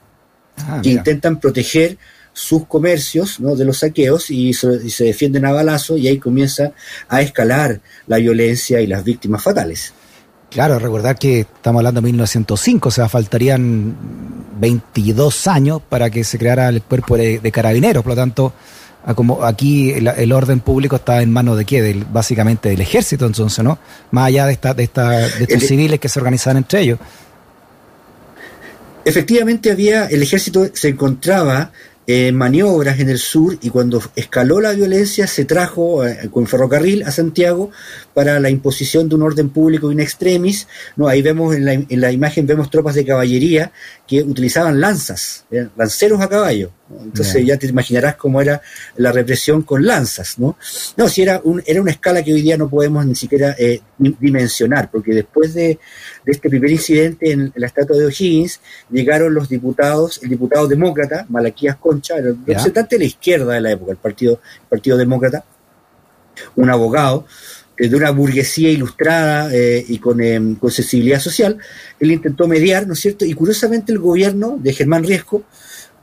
Ah, 0.57 0.79
que 0.81 0.89
intentan 0.89 1.39
proteger 1.39 1.97
sus 2.33 2.65
comercios 2.65 3.39
¿no? 3.39 3.55
de 3.55 3.65
los 3.65 3.79
saqueos 3.79 4.29
y 4.29 4.53
se, 4.53 5.03
defienden 5.03 5.45
a 5.45 5.51
balazo 5.51 5.97
y 5.97 6.07
ahí 6.07 6.17
comienza 6.17 6.71
a 7.07 7.21
escalar 7.21 7.79
la 8.07 8.17
violencia 8.17 8.81
y 8.81 8.87
las 8.87 9.03
víctimas 9.03 9.41
fatales. 9.41 9.93
Claro, 10.49 10.79
recordar 10.79 11.17
que 11.17 11.41
estamos 11.41 11.79
hablando 11.79 12.01
de 12.01 12.05
1905, 12.05 12.89
o 12.89 12.91
sea, 12.91 13.09
faltarían 13.09 13.95
22 14.59 15.47
años 15.47 15.81
para 15.87 16.09
que 16.09 16.23
se 16.23 16.37
creara 16.37 16.69
el 16.69 16.81
cuerpo 16.81 17.17
de, 17.17 17.51
carabineros, 17.51 18.03
por 18.03 18.11
lo 18.11 18.15
tanto, 18.15 18.53
como 19.15 19.43
aquí 19.43 19.91
el, 19.91 20.31
orden 20.31 20.61
público 20.61 20.97
está 20.97 21.21
en 21.21 21.31
manos 21.31 21.57
de 21.57 21.65
qué, 21.65 22.05
básicamente 22.11 22.69
del 22.69 22.81
ejército 22.81 23.25
entonces, 23.25 23.63
¿no? 23.63 23.77
Más 24.11 24.27
allá 24.27 24.45
de, 24.45 24.53
esta, 24.53 24.73
de, 24.73 24.83
esta, 24.83 25.09
de 25.09 25.43
estos 25.43 25.63
civiles 25.63 25.99
que 25.99 26.09
se 26.09 26.19
organizan 26.19 26.57
entre 26.57 26.81
ellos 26.81 26.99
efectivamente 29.05 29.71
había, 29.71 30.07
el 30.07 30.21
ejército 30.21 30.69
se 30.73 30.89
encontraba 30.89 31.71
en 32.07 32.35
maniobras 32.35 32.99
en 32.99 33.09
el 33.09 33.17
sur 33.17 33.57
y 33.61 33.69
cuando 33.69 34.01
escaló 34.15 34.61
la 34.61 34.73
violencia 34.73 35.25
se 35.25 35.45
trajo 35.45 36.05
eh, 36.05 36.29
con 36.31 36.45
ferrocarril 36.45 37.01
a 37.03 37.11
Santiago 37.11 37.71
para 38.13 38.39
la 38.39 38.49
imposición 38.49 39.09
de 39.09 39.15
un 39.15 39.23
orden 39.23 39.49
público 39.49 39.91
in 39.91 39.99
extremis. 39.99 40.67
¿no? 40.95 41.07
Ahí 41.07 41.21
vemos 41.21 41.55
en 41.55 41.65
la, 41.65 41.73
en 41.73 42.01
la 42.01 42.11
imagen 42.11 42.45
vemos 42.45 42.69
tropas 42.69 42.95
de 42.95 43.05
caballería 43.05 43.71
que 44.07 44.21
utilizaban 44.21 44.79
lanzas, 44.79 45.45
lanceros 45.75 46.21
a 46.21 46.29
caballo. 46.29 46.71
Entonces 47.01 47.43
ya 47.43 47.57
te 47.57 47.65
imaginarás 47.65 48.15
cómo 48.15 48.39
era 48.39 48.61
la 48.97 49.11
represión 49.11 49.63
con 49.63 49.83
lanzas, 49.83 50.37
¿no? 50.37 50.55
No, 50.95 51.09
si 51.09 51.23
era, 51.23 51.41
un, 51.43 51.63
era 51.65 51.81
una 51.81 51.89
escala 51.89 52.23
que 52.23 52.31
hoy 52.31 52.43
día 52.43 52.57
no 52.57 52.69
podemos 52.69 53.03
ni 53.05 53.15
siquiera 53.15 53.55
eh, 53.57 53.81
dimensionar, 53.97 54.91
porque 54.91 55.13
después 55.13 55.55
de, 55.55 55.79
este 56.25 56.49
primer 56.49 56.69
incidente 56.69 57.31
en, 57.31 57.51
la 57.55 57.65
estatua 57.65 57.97
de 57.97 58.05
O'Higgins, 58.05 58.59
llegaron 58.91 59.33
los 59.33 59.49
diputados, 59.49 60.19
el 60.21 60.29
diputado 60.29 60.67
demócrata, 60.67 61.25
Malaquías 61.29 61.77
Concha, 61.77 62.17
el 62.17 62.37
representante 62.37 62.95
de 62.95 62.99
la 62.99 63.05
izquierda 63.05 63.53
de 63.53 63.61
la 63.61 63.71
época, 63.71 63.91
el 63.91 63.97
Partido, 63.97 64.39
partido 64.69 64.97
Demócrata, 64.97 65.43
un 66.55 66.69
abogado, 66.69 67.25
eh, 67.25 67.64
de 67.77 67.95
una 67.95 68.11
burguesía 68.11 68.69
ilustrada 68.69 69.49
eh, 69.53 69.85
y 69.87 69.97
con, 69.99 70.55
con, 70.55 70.71
sensibilidad 70.71 71.19
social, 71.19 71.57
él 71.99 72.11
intentó 72.11 72.47
mediar, 72.47 72.87
¿no 72.87 72.93
es 72.93 72.99
cierto? 72.99 73.25
Y 73.25 73.33
curiosamente 73.33 73.91
el 73.91 73.99
gobierno 73.99 74.57
de 74.61 74.73
Germán 74.73 75.03
Riesco 75.03 75.43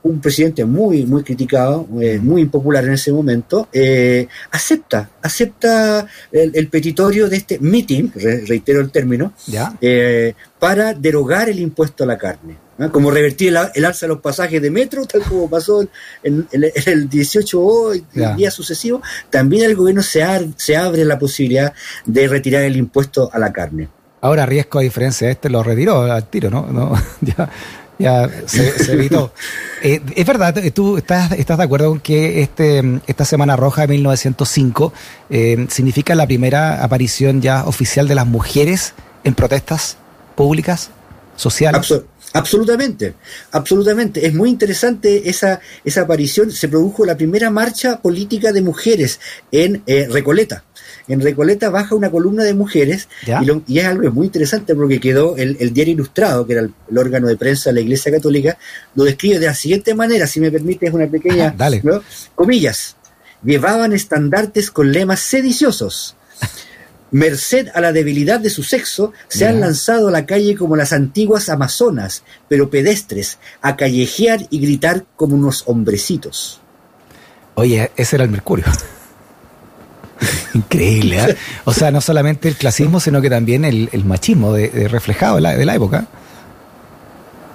un 0.03 0.19
presidente 0.19 0.65
muy, 0.65 1.05
muy 1.05 1.23
criticado, 1.23 1.87
eh, 2.01 2.19
muy 2.21 2.41
impopular 2.41 2.83
en 2.83 2.93
ese 2.93 3.11
momento, 3.11 3.69
eh, 3.71 4.27
acepta, 4.51 5.09
acepta 5.21 6.05
el, 6.31 6.67
petitorio 6.67 7.29
de 7.29 7.37
este 7.37 7.59
meeting, 7.59 8.09
reitero 8.47 8.81
el 8.81 8.91
término, 8.91 9.33
eh, 9.81 10.33
para 10.59 10.93
derogar 10.93 11.49
el 11.49 11.59
impuesto 11.59 12.03
a 12.03 12.07
la 12.07 12.17
carne. 12.17 12.62
Como 12.91 13.11
revertir 13.11 13.49
el, 13.49 13.85
alza 13.85 14.05
de 14.05 14.07
los 14.07 14.21
pasajes 14.21 14.61
de 14.61 14.71
metro, 14.71 15.05
tal 15.05 15.21
como 15.21 15.49
pasó 15.49 15.87
en, 16.23 16.47
el 16.51 17.09
18 17.09 17.93
el 17.93 18.35
día 18.35 18.49
sucesivo, 18.49 19.01
también 19.29 19.65
el 19.65 19.75
gobierno 19.75 20.01
se, 20.01 20.23
se 20.57 20.75
abre 20.75 21.05
la 21.05 21.19
posibilidad 21.19 21.73
de 22.05 22.27
retirar 22.27 22.63
el 22.63 22.75
impuesto 22.75 23.29
a 23.31 23.37
la 23.37 23.53
carne. 23.53 23.89
Ahora 24.21 24.45
Riesco, 24.45 24.79
a 24.79 24.81
diferencia 24.81 25.27
de 25.27 25.33
este, 25.33 25.49
lo 25.49 25.61
retiró 25.61 26.01
al 26.03 26.27
tiro, 26.29 26.49
¿no? 26.49 26.65
no 26.65 26.93
ya 27.21 27.49
Ya 27.99 28.29
se, 28.47 28.91
evitó. 28.91 29.33
Eh, 29.85 30.01
es 30.15 30.25
verdad, 30.25 30.55
tú 30.73 30.95
estás, 30.95 31.33
estás 31.33 31.57
de 31.57 31.63
acuerdo 31.65 31.89
con 31.89 31.99
que 31.99 32.41
este, 32.41 33.01
esta 33.05 33.25
Semana 33.25 33.57
Roja 33.57 33.81
de 33.81 33.89
1905 33.89 34.93
eh, 35.29 35.67
significa 35.69 36.15
la 36.15 36.25
primera 36.25 36.81
aparición 36.85 37.41
ya 37.41 37.65
oficial 37.65 38.07
de 38.07 38.15
las 38.15 38.25
mujeres 38.25 38.93
en 39.25 39.35
protestas 39.35 39.97
públicas, 40.35 40.89
sociales. 41.35 41.93
Absolutamente, 42.33 43.13
absolutamente. 43.51 44.25
Es 44.25 44.33
muy 44.33 44.49
interesante 44.49 45.29
esa, 45.29 45.61
esa 45.85 46.01
aparición. 46.01 46.51
Se 46.51 46.67
produjo 46.67 47.05
la 47.05 47.15
primera 47.15 47.49
marcha 47.49 48.01
política 48.01 48.51
de 48.51 48.61
mujeres 48.61 49.19
en 49.51 49.83
eh, 49.85 50.07
Recoleta 50.09 50.63
en 51.07 51.21
Recoleta 51.21 51.69
baja 51.69 51.95
una 51.95 52.09
columna 52.09 52.43
de 52.43 52.53
mujeres 52.53 53.07
y, 53.67 53.79
es 53.79 53.85
algo 53.85 54.11
muy 54.11 54.27
interesante 54.27 54.75
porque 54.75 54.99
quedó 54.99 55.35
el, 55.37 55.73
diario 55.73 55.93
ilustrado, 55.93 56.45
que 56.45 56.53
era 56.53 56.61
el, 56.61 56.97
órgano 56.97 57.27
de 57.27 57.35
prensa 57.35 57.69
de 57.69 57.75
la 57.75 57.81
Iglesia 57.81 58.11
Católica, 58.11 58.57
lo 58.95 59.03
describe 59.03 59.39
de 59.39 59.47
la 59.47 59.53
siguiente 59.53 59.93
manera, 59.93 60.27
si 60.27 60.39
me 60.39 60.51
permites 60.51 60.93
una 60.93 61.07
pequeña, 61.07 61.55
comillas, 62.35 62.95
llevaban 63.43 63.93
estandartes 63.93 64.71
con 64.71 64.91
lemas 64.91 65.19
sediciosos. 65.19 66.15
Merced 67.13 67.69
a 67.73 67.79
la 67.79 67.93
debilidad 67.93 68.41
de 68.41 68.49
su 68.49 68.63
sexo, 68.63 69.13
se 69.29 69.47
han 69.47 69.61
lanzado 69.61 70.09
a 70.09 70.11
la 70.11 70.25
calle 70.25 70.55
como 70.55 70.75
las 70.75 70.91
antiguas 70.91 71.47
amazonas, 71.47 72.23
pero 72.49 72.69
pedestres, 72.69 73.37
a 73.61 73.77
callejear 73.77 74.47
y 74.49 74.59
gritar 74.59 75.05
como 75.15 75.35
unos 75.35 75.63
hombrecitos. 75.67 76.59
Oye, 77.55 77.91
ese 77.95 78.17
era 78.17 78.25
el 78.25 78.31
Mercurio. 78.31 78.65
Increíble, 80.53 81.19
¿eh? 81.19 81.37
O 81.63 81.73
sea, 81.73 81.91
no 81.91 82.01
solamente 82.01 82.49
el 82.49 82.55
clasismo, 82.55 82.99
sino 82.99 83.21
que 83.21 83.29
también 83.29 83.63
el, 83.63 84.05
machismo 84.05 84.51
de, 84.51 84.87
reflejado 84.89 85.37
de 85.37 85.65
la 85.65 85.75
época. 85.75 86.07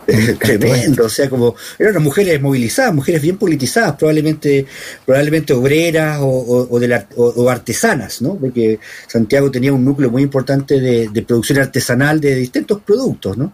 tremendo, 0.38 1.04
o 1.04 1.08
sea, 1.08 1.28
como 1.28 1.54
eran 1.78 2.02
mujeres 2.02 2.40
movilizadas, 2.40 2.94
mujeres 2.94 3.20
bien 3.20 3.36
politizadas, 3.36 3.94
probablemente, 3.96 4.64
probablemente 5.04 5.52
obreras 5.52 6.18
o, 6.22 6.78
de 6.78 7.04
o, 7.16 7.50
artesanas, 7.50 8.22
¿no? 8.22 8.36
Porque 8.36 8.80
Santiago 9.06 9.50
tenía 9.50 9.70
un 9.70 9.84
núcleo 9.84 10.10
muy 10.10 10.22
importante 10.22 10.80
de, 10.80 11.22
producción 11.28 11.58
artesanal 11.58 12.20
de 12.22 12.36
distintos 12.36 12.80
productos, 12.80 13.36
¿no? 13.36 13.52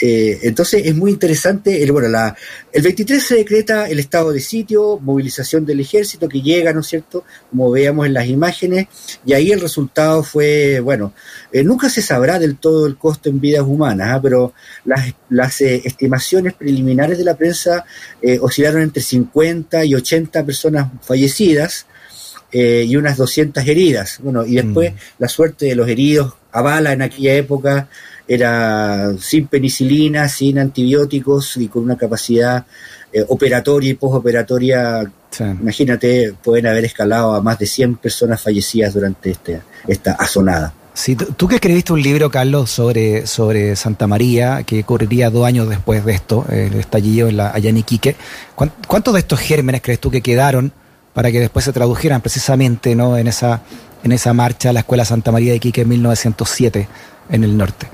Eh, 0.00 0.38
entonces 0.42 0.82
es 0.84 0.94
muy 0.94 1.10
interesante, 1.10 1.82
el, 1.82 1.90
bueno, 1.90 2.06
la, 2.06 2.36
el 2.72 2.82
23 2.82 3.20
se 3.20 3.34
decreta 3.34 3.88
el 3.88 3.98
estado 3.98 4.30
de 4.30 4.38
sitio, 4.38 5.00
movilización 5.00 5.66
del 5.66 5.80
ejército 5.80 6.28
que 6.28 6.42
llega, 6.42 6.72
¿no 6.72 6.80
es 6.80 6.86
cierto? 6.86 7.24
Como 7.50 7.72
veamos 7.72 8.06
en 8.06 8.14
las 8.14 8.28
imágenes, 8.28 8.86
y 9.26 9.32
ahí 9.32 9.50
el 9.50 9.60
resultado 9.60 10.22
fue, 10.22 10.78
bueno, 10.78 11.12
eh, 11.50 11.64
nunca 11.64 11.90
se 11.90 12.02
sabrá 12.02 12.38
del 12.38 12.56
todo 12.56 12.86
el 12.86 12.96
costo 12.96 13.30
en 13.30 13.40
vidas 13.40 13.64
humanas, 13.66 14.10
¿ah? 14.12 14.20
pero 14.22 14.52
las, 14.84 15.12
las 15.28 15.60
eh, 15.60 15.87
estimaciones 15.88 16.54
preliminares 16.54 17.18
de 17.18 17.24
la 17.24 17.36
prensa 17.36 17.84
eh, 18.22 18.38
oscilaron 18.40 18.82
entre 18.82 19.02
50 19.02 19.84
y 19.84 19.94
80 19.94 20.44
personas 20.44 20.88
fallecidas 21.02 21.86
eh, 22.52 22.84
y 22.86 22.96
unas 22.96 23.16
200 23.16 23.66
heridas. 23.66 24.18
Bueno, 24.22 24.46
y 24.46 24.54
después 24.54 24.92
mm. 24.92 24.96
la 25.18 25.28
suerte 25.28 25.66
de 25.66 25.74
los 25.74 25.88
heridos 25.88 26.34
a 26.52 26.62
bala 26.62 26.92
en 26.92 27.02
aquella 27.02 27.34
época 27.34 27.88
era 28.26 29.12
sin 29.18 29.46
penicilina, 29.46 30.28
sin 30.28 30.58
antibióticos 30.58 31.56
y 31.56 31.68
con 31.68 31.82
una 31.82 31.96
capacidad 31.96 32.66
eh, 33.10 33.24
operatoria 33.26 33.90
y 33.90 33.94
postoperatoria, 33.94 35.10
imagínate, 35.40 36.34
pueden 36.42 36.66
haber 36.66 36.84
escalado 36.84 37.34
a 37.34 37.40
más 37.40 37.58
de 37.58 37.66
100 37.66 37.96
personas 37.96 38.40
fallecidas 38.40 38.92
durante 38.92 39.30
este, 39.30 39.62
esta 39.86 40.12
azonada. 40.12 40.74
Sí, 40.98 41.14
tú 41.14 41.46
que 41.46 41.54
escribiste 41.54 41.92
un 41.92 42.02
libro, 42.02 42.28
Carlos, 42.28 42.72
sobre, 42.72 43.24
sobre 43.28 43.76
Santa 43.76 44.08
María, 44.08 44.64
que 44.64 44.80
ocurriría 44.80 45.30
dos 45.30 45.46
años 45.46 45.68
después 45.68 46.04
de 46.04 46.12
esto, 46.12 46.44
el 46.50 46.74
estallido 46.74 47.28
en 47.28 47.36
la, 47.36 47.52
allá 47.52 47.70
en 47.70 47.84
¿cuántos 48.84 49.14
de 49.14 49.20
estos 49.20 49.38
gérmenes 49.38 49.80
crees 49.80 50.00
tú 50.00 50.10
que 50.10 50.22
quedaron 50.22 50.72
para 51.14 51.30
que 51.30 51.38
después 51.38 51.64
se 51.64 51.72
tradujeran 51.72 52.20
precisamente 52.20 52.96
¿no? 52.96 53.16
en, 53.16 53.28
esa, 53.28 53.62
en 54.02 54.10
esa 54.10 54.32
marcha 54.32 54.70
a 54.70 54.72
la 54.72 54.80
Escuela 54.80 55.04
Santa 55.04 55.30
María 55.30 55.52
de 55.52 55.58
Iquique 55.58 55.82
en 55.82 55.88
1907 55.88 56.88
en 57.30 57.44
el 57.44 57.56
norte? 57.56 57.86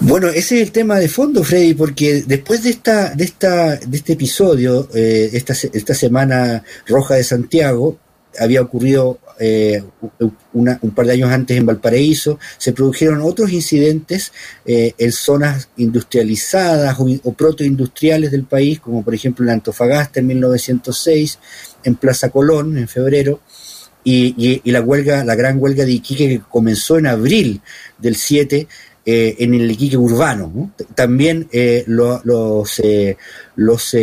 Bueno, 0.00 0.26
ese 0.30 0.56
es 0.56 0.62
el 0.62 0.72
tema 0.72 0.98
de 0.98 1.08
fondo, 1.08 1.44
Freddy, 1.44 1.74
porque 1.74 2.24
después 2.26 2.64
de 2.64 2.70
esta, 2.70 3.14
de 3.14 3.22
esta, 3.22 3.76
de 3.76 3.96
este 3.96 4.14
episodio, 4.14 4.88
eh, 4.92 5.30
esta, 5.32 5.52
esta 5.52 5.94
semana 5.94 6.64
roja 6.88 7.14
de 7.14 7.22
Santiago, 7.22 7.98
había 8.38 8.62
ocurrido 8.62 9.18
eh, 9.40 9.82
un 10.52 10.90
par 10.94 11.06
de 11.06 11.12
años 11.12 11.30
antes 11.30 11.56
en 11.56 11.66
Valparaíso, 11.66 12.38
se 12.56 12.72
produjeron 12.72 13.20
otros 13.20 13.52
incidentes 13.52 14.32
eh, 14.66 14.94
en 14.98 15.12
zonas 15.12 15.68
industrializadas 15.76 16.96
o, 16.98 17.32
protoindustriales 17.32 18.32
del 18.32 18.44
país, 18.44 18.80
como 18.80 19.04
por 19.04 19.14
ejemplo 19.14 19.44
en 19.44 19.50
Antofagasta 19.50 20.20
en 20.20 20.26
1906, 20.26 21.38
en 21.84 21.94
Plaza 21.94 22.30
Colón 22.30 22.78
en 22.78 22.88
febrero, 22.88 23.40
y, 24.04 24.62
la 24.70 24.80
huelga, 24.80 25.22
la 25.22 25.34
gran 25.34 25.58
huelga 25.60 25.84
de 25.84 25.92
Iquique 25.92 26.28
que 26.28 26.40
comenzó 26.48 26.96
en 26.96 27.06
abril 27.06 27.60
del 27.98 28.16
7 28.16 28.66
eh, 29.04 29.36
en 29.38 29.52
el 29.52 29.70
Iquique 29.70 29.98
urbano. 29.98 30.72
También 30.94 31.46
los, 31.86 32.22
los 33.54 33.96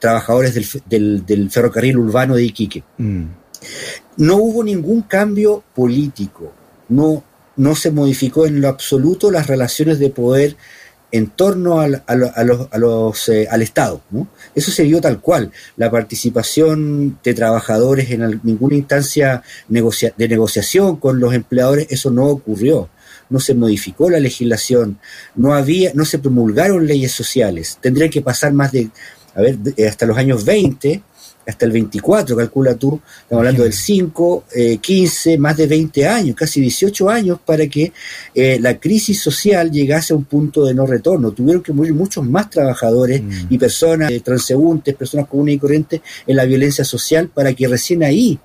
trabajadores 0.00 0.54
del, 0.86 1.50
ferrocarril 1.52 1.98
urbano 1.98 2.34
de 2.34 2.44
Iquique. 2.44 2.82
Mm 2.98 3.43
no 4.16 4.36
hubo 4.36 4.64
ningún 4.64 5.02
cambio 5.02 5.62
político, 5.74 6.52
no, 6.88 7.24
no 7.56 7.74
se 7.74 7.90
modificó 7.90 8.46
en 8.46 8.60
lo 8.60 8.68
absoluto 8.68 9.30
las 9.30 9.46
relaciones 9.46 9.98
de 9.98 10.10
poder 10.10 10.56
en 11.14 11.28
torno 11.28 11.78
al, 11.78 12.02
a, 12.08 12.78
los, 12.78 13.28
eh, 13.28 13.46
al 13.48 13.62
Estado. 13.62 14.02
¿no? 14.10 14.26
Eso 14.52 14.72
se 14.72 14.82
dio 14.82 15.00
tal 15.00 15.20
cual. 15.20 15.52
La 15.76 15.88
participación 15.88 17.20
de 17.22 17.34
trabajadores 17.34 18.10
en 18.10 18.40
ninguna 18.42 18.74
instancia 18.74 19.44
de 19.68 20.28
negociación 20.28 20.96
con 20.96 21.20
los 21.20 21.32
empleadores, 21.32 21.86
eso 21.90 22.10
no 22.10 22.24
ocurrió. 22.24 22.88
No 23.30 23.38
se 23.38 23.54
modificó 23.54 24.10
la 24.10 24.18
legislación, 24.18 24.98
no 25.36 25.54
había, 25.54 25.92
no 25.94 26.04
se 26.04 26.18
promulgaron 26.18 26.84
leyes 26.84 27.12
sociales. 27.12 27.78
Tendría 27.80 28.10
que 28.10 28.20
pasar 28.20 28.52
más 28.52 28.72
de, 28.72 28.90
a 29.36 29.40
ver, 29.40 29.56
hasta 29.88 30.06
los 30.06 30.18
años 30.18 30.44
20 30.44 31.00
hasta 31.46 31.66
el 31.66 31.72
24, 31.72 32.36
calcula 32.36 32.74
tú, 32.74 33.00
estamos 33.22 33.40
hablando 33.40 33.64
del 33.64 33.72
5, 33.72 34.44
15, 34.80 35.32
eh, 35.32 35.38
más 35.38 35.56
de 35.56 35.66
20 35.66 36.06
años, 36.06 36.36
casi 36.36 36.60
18 36.60 37.10
años 37.10 37.38
para 37.44 37.66
que 37.66 37.92
eh, 38.34 38.58
la 38.60 38.78
crisis 38.78 39.20
social 39.20 39.70
llegase 39.70 40.12
a 40.12 40.16
un 40.16 40.24
punto 40.24 40.64
de 40.64 40.74
no 40.74 40.86
retorno. 40.86 41.32
Tuvieron 41.32 41.62
que 41.62 41.72
morir 41.72 41.92
muchos 41.92 42.24
más 42.24 42.48
trabajadores 42.48 43.22
mm. 43.22 43.46
y 43.50 43.58
personas 43.58 44.10
eh, 44.10 44.20
transeúntes, 44.20 44.94
personas 44.94 45.26
comunes 45.26 45.56
y 45.56 45.58
corrientes 45.58 46.00
en 46.26 46.36
la 46.36 46.44
violencia 46.44 46.84
social 46.84 47.28
para 47.28 47.52
que 47.52 47.68
recién 47.68 48.02
ahí 48.02 48.38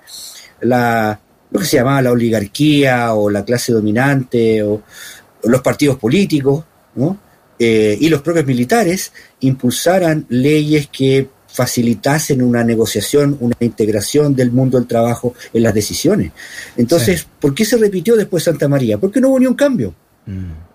la, 0.60 1.18
lo 1.50 1.60
que 1.60 1.66
se 1.66 1.78
llamaba 1.78 2.02
la 2.02 2.12
oligarquía 2.12 3.14
o 3.14 3.30
la 3.30 3.44
clase 3.44 3.72
dominante 3.72 4.62
o, 4.62 4.82
los 5.42 5.62
partidos 5.62 5.96
políticos 5.96 6.64
y 7.58 8.08
los 8.10 8.20
propios 8.20 8.44
militares 8.44 9.10
impulsaran 9.40 10.26
leyes 10.28 10.88
que 10.88 11.28
facilitasen 11.52 12.42
una 12.42 12.64
negociación, 12.64 13.36
una 13.40 13.56
integración 13.60 14.34
del 14.34 14.52
mundo 14.52 14.78
del 14.78 14.86
trabajo 14.86 15.34
en 15.52 15.62
las 15.62 15.74
decisiones. 15.74 16.32
Entonces, 16.76 17.26
¿por 17.40 17.54
qué 17.54 17.64
se 17.64 17.76
repitió 17.76 18.16
después 18.16 18.44
Santa 18.44 18.68
María? 18.68 18.98
Porque 18.98 19.20
no 19.20 19.28
hubo 19.28 19.40
ni 19.40 19.46
un 19.46 19.54
cambio. 19.54 19.94
Mm. 20.26 20.70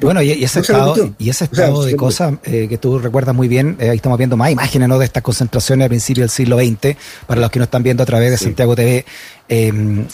Bueno, 0.00 0.20
y, 0.20 0.44
ese 0.44 0.60
estado, 0.60 1.14
y 1.18 1.30
ese 1.30 1.44
estado 1.44 1.84
de 1.84 1.96
cosas 1.96 2.34
eh, 2.44 2.66
que 2.68 2.76
tú 2.76 2.98
recuerdas 2.98 3.34
muy 3.34 3.48
bien, 3.48 3.76
eh, 3.80 3.90
ahí 3.90 3.96
estamos 3.96 4.18
viendo 4.18 4.36
más 4.36 4.50
imágenes 4.50 4.88
¿no? 4.88 4.98
de 4.98 5.06
estas 5.06 5.22
concentraciones 5.22 5.86
a 5.86 5.88
principios 5.88 6.24
del 6.24 6.30
siglo 6.30 6.58
XX, 6.58 6.96
para 7.26 7.40
los 7.40 7.50
que 7.50 7.58
nos 7.58 7.66
están 7.66 7.82
viendo 7.82 8.02
a 8.02 8.06
través 8.06 8.30
de 8.30 8.36
Santiago 8.36 8.76
TV, 8.76 9.06
em, 9.48 10.04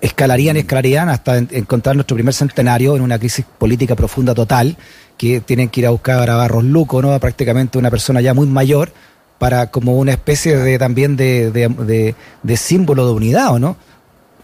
escalarían 0.00 0.56
y 0.56 0.60
escalarían 0.60 1.08
hasta 1.08 1.38
encontrar 1.38 1.94
nuestro 1.94 2.16
primer 2.16 2.34
centenario 2.34 2.96
en 2.96 3.02
una 3.02 3.18
crisis 3.18 3.44
política 3.58 3.94
profunda 3.94 4.34
total, 4.34 4.76
que 5.16 5.40
tienen 5.40 5.68
que 5.68 5.80
ir 5.80 5.86
a 5.86 5.90
buscar 5.90 6.28
a 6.28 6.34
Barros 6.34 6.64
Luco, 6.64 7.00
¿no? 7.00 7.18
prácticamente 7.20 7.78
una 7.78 7.90
persona 7.90 8.20
ya 8.20 8.34
muy 8.34 8.46
mayor, 8.46 8.92
para 9.40 9.70
como 9.70 9.96
una 9.96 10.12
especie 10.12 10.54
de 10.54 10.78
también 10.78 11.16
de, 11.16 11.50
de, 11.50 12.56
símbolo 12.58 13.06
de 13.06 13.14
unidad, 13.14 13.54
¿o 13.54 13.58
no? 13.58 13.74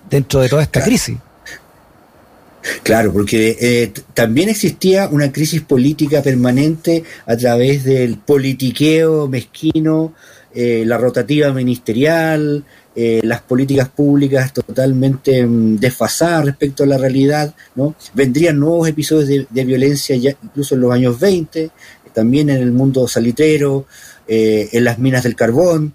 Dentro 0.09 0.41
de 0.41 0.49
toda 0.49 0.63
esta 0.63 0.83
crisis. 0.83 1.19
Claro, 2.83 3.13
porque 3.13 3.59
eh, 3.61 3.93
también 4.15 4.49
existía 4.49 5.07
una 5.09 5.31
crisis 5.31 5.61
política 5.61 6.23
permanente 6.23 7.05
a 7.27 7.37
través 7.37 7.85
del 7.85 8.17
politiqueo 8.17 9.29
mezquino, 9.29 10.15
eh, 10.55 10.85
la 10.87 10.97
rotativa 10.97 11.53
ministerial, 11.53 12.65
eh, 12.99 13.21
las 13.23 13.43
políticas 13.43 13.91
públicas 13.91 14.55
totalmente 14.55 15.47
mm, 15.47 15.77
desfasadas 15.77 16.47
respecto 16.47 16.85
a 16.85 16.87
la 16.87 16.97
realidad, 16.97 17.55
¿no? 17.75 17.95
Vendrían 18.15 18.59
nuevos 18.59 18.89
episodios 18.89 19.29
de, 19.29 19.47
de, 19.51 19.65
violencia 19.67 20.17
ya 20.17 20.31
incluso 20.43 20.75
en 20.75 20.81
los 20.81 20.93
años 20.93 21.21
20, 21.21 21.71
también 22.17 22.49
en 22.49 22.57
el 22.57 22.73
mundo 22.73 23.07
salitrero, 23.07 23.85
eh, 24.27 24.71
en 24.73 24.85
las 24.85 24.99
minas 24.99 25.23
del 25.23 25.37
carbón. 25.37 25.93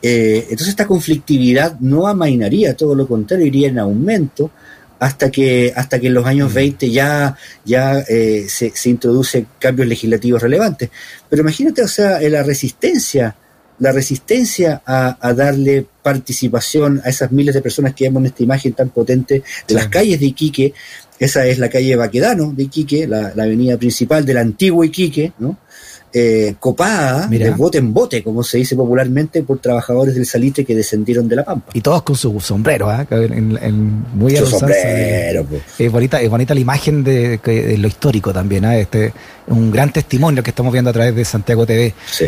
Eh, 0.00 0.38
entonces 0.44 0.68
esta 0.68 0.86
conflictividad 0.86 1.78
no 1.80 2.08
amainaría, 2.08 2.74
todo 2.74 2.94
lo 2.94 3.06
contrario, 3.06 3.44
iría 3.44 3.68
en 3.68 3.78
aumento 3.78 4.50
hasta 4.98 5.30
que, 5.30 5.70
hasta 5.76 6.00
que 6.00 6.06
en 6.06 6.14
los 6.14 6.24
años 6.24 6.54
20 6.54 6.90
ya, 6.90 7.36
ya 7.62 7.98
eh, 8.08 8.46
se, 8.48 8.72
se 8.74 8.88
introduce 8.88 9.44
cambios 9.58 9.86
legislativos 9.86 10.40
relevantes. 10.40 10.88
Pero 11.28 11.42
imagínate, 11.42 11.82
o 11.82 11.88
sea, 11.88 12.18
la 12.22 12.42
resistencia, 12.42 13.36
la 13.80 13.92
resistencia 13.92 14.80
a, 14.86 15.18
a, 15.20 15.34
darle 15.34 15.86
participación 16.02 17.02
a 17.04 17.10
esas 17.10 17.30
miles 17.32 17.54
de 17.54 17.60
personas 17.60 17.94
que 17.94 18.04
vemos 18.04 18.22
en 18.22 18.26
esta 18.28 18.44
imagen 18.44 18.72
tan 18.72 18.88
potente 18.88 19.34
de 19.34 19.44
sí. 19.66 19.74
las 19.74 19.88
calles 19.88 20.18
de 20.18 20.26
Iquique. 20.26 20.72
Esa 21.24 21.46
es 21.46 21.58
la 21.58 21.68
calle 21.68 21.96
Baquedano 21.96 22.52
de 22.54 22.64
Iquique, 22.64 23.06
la, 23.06 23.32
la 23.34 23.44
avenida 23.44 23.76
principal 23.76 24.24
del 24.24 24.38
antiguo 24.38 24.84
Iquique, 24.84 25.32
¿no? 25.38 25.56
eh, 26.12 26.54
copada 26.60 27.26
Mira. 27.28 27.46
de 27.46 27.52
bote 27.52 27.78
en 27.78 27.92
bote, 27.92 28.22
como 28.22 28.42
se 28.42 28.58
dice 28.58 28.76
popularmente, 28.76 29.42
por 29.42 29.58
trabajadores 29.58 30.14
del 30.14 30.26
salitre 30.26 30.64
que 30.64 30.74
descendieron 30.74 31.26
de 31.28 31.36
la 31.36 31.44
Pampa. 31.44 31.70
Y 31.72 31.80
todos 31.80 32.02
con 32.02 32.16
su 32.16 32.38
sombrero, 32.40 32.92
¿eh? 32.92 33.06
en, 33.10 33.58
en 33.60 34.04
muy 34.14 34.36
su 34.36 34.46
sombrero, 34.46 35.44
pues. 35.44 35.62
es, 35.78 35.90
bonita, 35.90 36.20
es 36.20 36.28
bonita 36.28 36.54
la 36.54 36.60
imagen 36.60 37.02
de, 37.02 37.40
lo 37.78 37.88
histórico 37.88 38.32
también, 38.32 38.64
¿eh? 38.64 38.80
este 38.82 39.12
un 39.48 39.70
gran 39.70 39.92
testimonio 39.92 40.42
que 40.42 40.50
estamos 40.50 40.72
viendo 40.72 40.90
a 40.90 40.92
través 40.92 41.14
de 41.16 41.24
Santiago 41.24 41.66
TV. 41.66 41.94
Sí. 42.10 42.26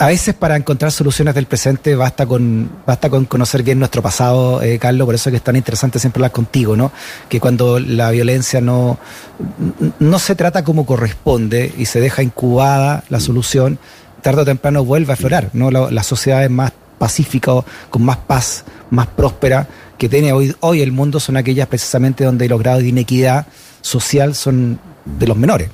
A 0.00 0.06
veces 0.06 0.34
para 0.34 0.56
encontrar 0.56 0.92
soluciones 0.92 1.34
del 1.34 1.44
presente 1.44 1.94
basta 1.94 2.24
con 2.24 2.70
basta 2.86 3.10
con 3.10 3.26
conocer 3.26 3.62
bien 3.62 3.78
nuestro 3.78 4.00
pasado, 4.00 4.62
eh, 4.62 4.78
Carlos, 4.78 5.04
por 5.04 5.14
eso 5.14 5.28
es 5.28 5.32
que 5.32 5.36
es 5.36 5.42
tan 5.42 5.56
interesante 5.56 5.98
siempre 5.98 6.20
hablar 6.20 6.32
contigo, 6.32 6.74
¿no? 6.74 6.90
Que 7.28 7.38
cuando 7.38 7.78
la 7.78 8.10
violencia 8.10 8.62
no, 8.62 8.98
no 9.98 10.18
se 10.18 10.34
trata 10.34 10.64
como 10.64 10.86
corresponde 10.86 11.74
y 11.76 11.84
se 11.84 12.00
deja 12.00 12.22
incubada 12.22 13.04
la 13.10 13.20
solución, 13.20 13.78
tarde 14.22 14.40
o 14.40 14.44
temprano 14.46 14.86
vuelve 14.86 15.12
a 15.12 15.14
aflorar, 15.16 15.50
¿no? 15.52 15.70
La, 15.70 15.90
la 15.90 16.02
sociedad 16.02 16.42
es 16.44 16.50
más 16.50 16.72
pacífica, 16.96 17.52
con 17.90 18.02
más 18.02 18.16
paz, 18.16 18.64
más 18.88 19.06
próspera 19.06 19.68
que 19.98 20.08
tiene 20.08 20.32
hoy, 20.32 20.56
hoy 20.60 20.80
el 20.80 20.92
mundo 20.92 21.20
son 21.20 21.36
aquellas 21.36 21.68
precisamente 21.68 22.24
donde 22.24 22.48
los 22.48 22.58
grados 22.58 22.80
de 22.80 22.88
inequidad 22.88 23.48
social 23.82 24.34
son 24.34 24.80
de 25.04 25.26
los 25.26 25.36
menores 25.36 25.68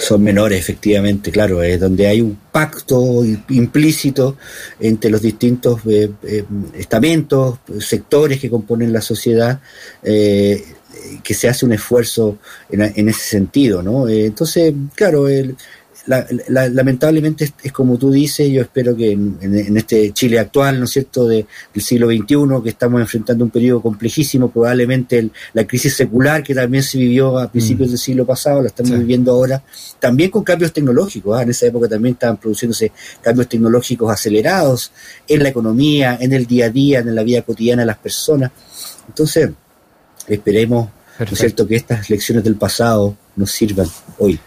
son 0.00 0.22
menores, 0.22 0.58
efectivamente, 0.58 1.30
claro, 1.30 1.62
es 1.62 1.78
donde 1.78 2.06
hay 2.06 2.22
un 2.22 2.38
pacto 2.50 3.22
implícito 3.50 4.38
entre 4.80 5.10
los 5.10 5.20
distintos 5.20 5.80
eh, 5.86 6.10
eh, 6.22 6.44
estamentos, 6.74 7.58
sectores 7.80 8.40
que 8.40 8.48
componen 8.48 8.94
la 8.94 9.02
sociedad, 9.02 9.60
eh, 10.02 10.64
que 11.22 11.34
se 11.34 11.48
hace 11.48 11.66
un 11.66 11.72
esfuerzo 11.72 12.38
en, 12.70 12.80
en 12.80 13.08
ese 13.10 13.20
sentido, 13.20 13.82
¿no? 13.82 14.08
entonces, 14.08 14.72
claro, 14.94 15.28
el, 15.28 15.56
la, 16.06 16.26
la, 16.48 16.68
lamentablemente 16.68 17.44
es, 17.44 17.54
es, 17.62 17.72
como 17.72 17.98
tú 17.98 18.10
dices, 18.10 18.48
yo 18.50 18.62
espero 18.62 18.96
que 18.96 19.12
en, 19.12 19.38
en, 19.40 19.76
este 19.76 20.12
Chile 20.12 20.38
actual, 20.38 20.78
¿no 20.78 20.84
es 20.84 20.90
cierto?, 20.90 21.26
de, 21.26 21.46
del 21.74 21.82
siglo 21.82 22.08
XXI, 22.08 22.62
que 22.62 22.70
estamos 22.70 23.00
enfrentando 23.00 23.44
un 23.44 23.50
periodo 23.50 23.82
complejísimo, 23.82 24.50
probablemente 24.50 25.18
el, 25.18 25.32
la 25.52 25.66
crisis 25.66 25.94
secular 25.94 26.42
que 26.42 26.54
también 26.54 26.82
se 26.82 26.98
vivió 26.98 27.38
a 27.38 27.50
principios 27.50 27.88
mm. 27.88 27.92
del 27.92 27.98
siglo 27.98 28.26
pasado, 28.26 28.62
la 28.62 28.68
estamos 28.68 28.92
sí. 28.92 28.98
viviendo 28.98 29.32
ahora, 29.32 29.62
también 29.98 30.30
con 30.30 30.42
cambios 30.42 30.72
tecnológicos, 30.72 31.38
¿eh? 31.38 31.42
en 31.42 31.50
esa 31.50 31.66
época 31.66 31.88
también 31.88 32.14
estaban 32.14 32.38
produciéndose 32.38 32.92
cambios 33.20 33.48
tecnológicos 33.48 34.10
acelerados 34.10 34.92
en 35.28 35.42
la 35.42 35.50
economía, 35.50 36.18
en 36.20 36.32
el 36.32 36.46
día 36.46 36.66
a 36.66 36.70
día, 36.70 37.00
en 37.00 37.14
la 37.14 37.22
vida 37.22 37.42
cotidiana 37.42 37.82
de 37.82 37.86
las 37.86 37.98
personas. 37.98 38.50
Entonces, 39.06 39.50
esperemos, 40.26 40.88
¿no 41.18 41.24
es 41.24 41.38
cierto?, 41.38 41.66
que 41.66 41.76
estas 41.76 42.08
lecciones 42.08 42.42
del 42.44 42.56
pasado 42.56 43.16
nos 43.36 43.50
sirvan 43.50 43.86
hoy. 44.18 44.40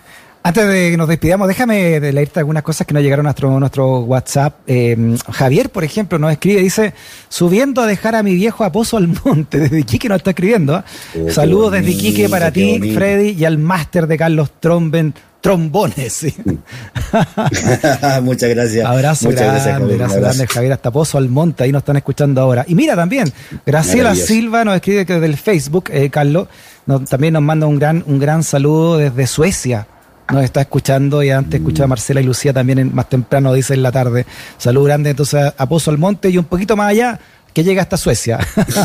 Antes 0.46 0.68
de 0.68 0.92
que 0.92 0.98
nos 0.98 1.08
despidamos, 1.08 1.48
déjame 1.48 2.02
de 2.02 2.12
leerte 2.12 2.40
algunas 2.40 2.64
cosas 2.64 2.86
que 2.86 2.94
nos 2.94 3.02
llegaron 3.02 3.26
a 3.26 3.30
nuestro, 3.30 3.60
nuestro 3.62 4.00
WhatsApp. 4.02 4.56
Eh, 4.68 5.16
Javier, 5.32 5.70
por 5.70 5.86
ejemplo, 5.86 6.20
nos 6.20 6.34
escribe, 6.34 6.62
dice, 6.62 6.94
subiendo 7.30 7.82
a 7.82 7.88
dejar 7.88 8.14
a 8.16 8.24
mi 8.24 8.36
viejo 8.36 8.66
a 8.66 8.72
Pozo 8.74 8.98
al 8.98 9.08
Monte. 9.08 9.58
Desde 9.62 9.80
Iquique 9.80 10.10
nos 10.10 10.18
está 10.18 10.32
escribiendo. 10.32 10.80
¿eh? 10.80 10.84
Oh, 11.28 11.32
Saludos 11.32 11.72
desde 11.72 11.92
Iquique 11.92 12.28
para 12.28 12.52
ti, 12.52 12.74
bonito. 12.74 13.00
Freddy, 13.00 13.30
y 13.30 13.46
al 13.46 13.58
máster 13.58 14.06
de 14.06 14.18
Carlos 14.18 14.52
Tromben, 14.60 15.14
trombones. 15.40 16.12
¿sí? 16.12 16.36
Muchas 18.22 18.50
gracias. 18.50 18.86
Abrazo 18.86 19.30
Muchas 19.30 19.44
grande, 19.44 19.54
gracias, 19.54 19.80
Javier, 19.80 20.04
abrazo 20.04 20.20
grande, 20.20 20.48
Javier, 20.48 20.74
hasta 20.74 20.92
Pozo 20.92 21.18
Almonte, 21.20 21.64
ahí 21.64 21.72
nos 21.72 21.84
están 21.84 21.96
escuchando 21.96 22.42
ahora. 22.42 22.66
Y 22.68 22.76
mira 22.76 22.98
también, 22.98 23.32
Graciela 23.66 24.14
Silva 24.14 24.66
nos 24.66 24.76
escribe 24.76 25.06
que 25.06 25.22
del 25.22 25.38
Facebook, 25.38 25.86
eh, 25.90 26.10
Carlos, 26.10 26.50
nos, 26.86 27.06
también 27.06 27.34
nos 27.34 27.44
manda 27.44 27.66
un 27.66 27.80
gran, 27.80 28.04
un 28.08 28.20
gran 28.20 28.44
saludo 28.44 28.98
desde 28.98 29.26
Suecia 29.26 29.88
nos 30.32 30.44
está 30.44 30.62
escuchando 30.62 31.24
y 31.24 31.30
antes 31.30 31.60
escuchaba 31.60 31.86
a 31.86 31.88
Marcela 31.90 32.22
y 32.22 32.24
Lucía 32.24 32.54
también 32.54 32.80
en, 32.80 32.96
más 32.96 33.10
temprano, 33.10 33.54
dice 33.54 33.74
en 33.74 33.84
la 33.84 33.92
tarde. 33.92 34.26
Salud 34.58 34.86
grande 34.86 35.12
entonces 35.12 35.54
a 35.58 35.66
Pozo 35.68 35.92
Almonte 35.92 36.30
y 36.30 36.38
un 36.38 36.46
poquito 36.46 36.76
más 36.76 36.90
allá 36.90 37.20
que 37.54 37.64
llega 37.64 37.84
hasta 37.84 37.98
Suecia 37.98 38.40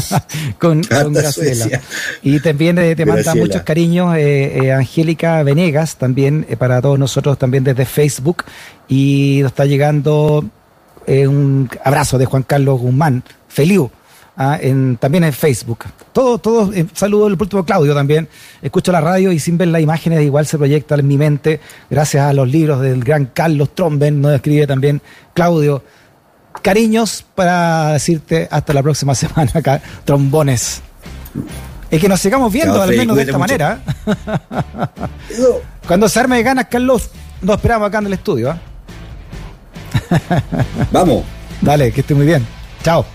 con, 0.58 0.82
con 0.82 1.12
Graciela. 1.12 1.64
Suecia. 1.64 1.80
Y 2.22 2.40
también 2.40 2.78
eh, 2.78 2.94
te 2.94 3.06
manda 3.06 3.34
muchos 3.34 3.62
cariños 3.62 4.14
eh, 4.16 4.66
eh, 4.66 4.72
Angélica 4.72 5.42
Venegas, 5.42 5.96
también 5.96 6.46
eh, 6.48 6.56
para 6.56 6.82
todos 6.82 6.98
nosotros, 6.98 7.38
también 7.38 7.64
desde 7.64 7.86
Facebook. 7.86 8.44
Y 8.88 9.38
nos 9.42 9.52
está 9.52 9.64
llegando 9.64 10.44
un 11.06 11.70
abrazo 11.82 12.18
de 12.18 12.26
Juan 12.26 12.42
Carlos 12.42 12.80
Guzmán, 12.80 13.22
Feliu, 13.48 13.90
ah, 14.38 14.58
en, 14.60 14.96
también 14.96 15.24
en 15.24 15.32
Facebook. 15.34 15.84
Todo, 16.12 16.38
todo, 16.38 16.72
eh, 16.72 16.86
saludo 16.94 17.26
el 17.26 17.36
último 17.38 17.64
Claudio 17.64 17.94
también. 17.94 18.28
Escucho 18.62 18.90
la 18.92 19.02
radio 19.02 19.32
y 19.32 19.38
sin 19.38 19.58
ver 19.58 19.68
las 19.68 19.82
imágenes 19.82 20.22
igual 20.22 20.46
se 20.46 20.56
proyecta 20.56 20.94
en 20.94 21.06
mi 21.06 21.18
mente, 21.18 21.60
gracias 21.90 22.24
a 22.24 22.32
los 22.32 22.48
libros 22.48 22.80
del 22.80 23.04
gran 23.04 23.26
Carlos 23.26 23.74
Tromben, 23.74 24.20
nos 24.22 24.32
escribe 24.32 24.66
también 24.66 25.02
Claudio. 25.34 25.82
Cariños 26.62 27.24
para 27.34 27.92
decirte 27.92 28.48
hasta 28.50 28.72
la 28.72 28.82
próxima 28.82 29.14
semana 29.16 29.50
acá, 29.54 29.82
trombones. 30.04 30.80
Es 31.90 32.00
que 32.00 32.08
nos 32.08 32.20
sigamos 32.20 32.52
viendo, 32.52 32.74
Chao, 32.74 32.82
al 32.82 32.96
menos 32.96 33.16
de 33.16 33.22
esta 33.22 33.38
mucho. 33.38 33.48
manera. 33.48 33.80
Cuando 35.86 36.08
se 36.08 36.20
arme 36.20 36.36
de 36.36 36.42
ganas, 36.42 36.66
Carlos, 36.66 37.10
nos 37.40 37.56
esperamos 37.56 37.88
acá 37.88 37.98
en 37.98 38.06
el 38.06 38.12
estudio. 38.12 38.50
¿eh? 38.52 38.56
Vamos. 40.92 41.24
Dale, 41.60 41.92
que 41.92 42.00
esté 42.02 42.14
muy 42.14 42.26
bien. 42.26 42.46
Chao. 42.82 43.04